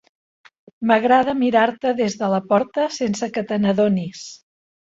M'agrada 0.91 1.35
mirar-te 1.41 1.93
des 2.01 2.17
de 2.23 2.31
la 2.33 2.41
porta 2.55 2.89
sense 2.99 3.31
que 3.37 3.47
te 3.53 3.63
n'adonis. 3.63 4.29